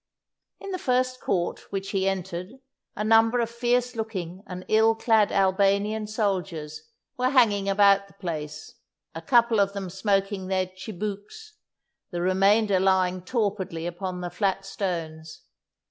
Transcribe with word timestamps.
In 0.59 0.71
the 0.71 0.79
first 0.79 1.21
court 1.21 1.71
which 1.71 1.91
he 1.91 2.09
entered 2.09 2.53
a 2.95 3.03
number 3.03 3.39
of 3.39 3.51
fierce 3.51 3.95
looking 3.95 4.41
and 4.47 4.65
ill 4.67 4.95
clad 4.95 5.31
Albanian 5.31 6.07
soldiers 6.07 6.89
were 7.17 7.29
hanging 7.29 7.69
about 7.69 8.07
the 8.07 8.15
place, 8.15 8.77
a 9.13 9.21
couple 9.21 9.59
of 9.59 9.73
them 9.73 9.91
smoking 9.91 10.47
their 10.47 10.65
tchibouques, 10.65 11.51
the 12.09 12.19
remainder 12.19 12.79
lying 12.79 13.21
torpidly 13.21 13.85
upon 13.85 14.21
the 14.21 14.31
flat 14.31 14.65
stones. 14.65 15.41